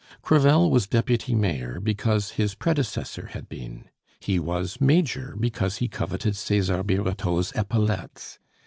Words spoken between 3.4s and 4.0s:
been;